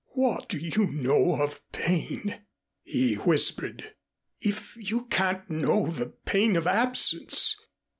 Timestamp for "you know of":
0.57-1.61